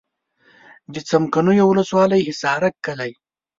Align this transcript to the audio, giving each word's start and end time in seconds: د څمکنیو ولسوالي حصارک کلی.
د 0.93 0.95
څمکنیو 1.09 1.65
ولسوالي 1.71 2.19
حصارک 2.27 2.73
کلی. 2.85 3.11